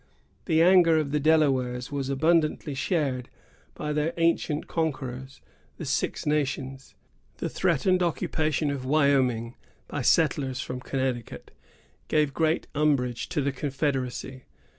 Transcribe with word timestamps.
The 0.45 0.63
anger 0.63 0.97
of 0.97 1.11
the 1.11 1.19
Delawares 1.19 1.91
was 1.91 2.09
abundantly 2.09 2.73
shared 2.73 3.29
by 3.75 3.93
their 3.93 4.15
ancient 4.17 4.65
conquerors, 4.67 5.41
the 5.77 5.85
Six 5.85 6.25
Nations. 6.25 6.95
The 7.37 7.49
threatened 7.49 8.01
occupation 8.01 8.71
of 8.71 8.83
Wyoming 8.83 9.57
by 9.87 10.01
settlers 10.01 10.59
from 10.59 10.79
Connecticut 10.79 11.51
gave 12.07 12.33
great 12.33 12.65
umbrage 12.73 13.29
to 13.29 13.41
the 13.41 13.51
confederacy. 13.51 14.45